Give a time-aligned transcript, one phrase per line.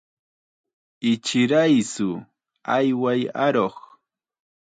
[1.11, 2.09] Ichiraytsu,
[2.75, 3.77] ayway aruq.